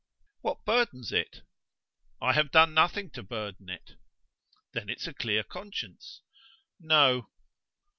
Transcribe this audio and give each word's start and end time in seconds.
"What 0.41 0.65
burdens 0.65 1.11
it?" 1.11 1.43
"I 2.19 2.33
have 2.33 2.49
done 2.49 2.73
nothing 2.73 3.11
to 3.11 3.21
burden 3.21 3.69
it." 3.69 3.97
"Then 4.71 4.89
it's 4.89 5.05
a 5.05 5.13
clear 5.13 5.43
conscience." 5.43 6.23
"No." 6.79 7.29